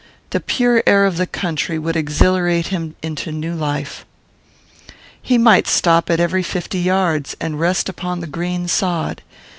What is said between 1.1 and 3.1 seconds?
the country would exhilarate him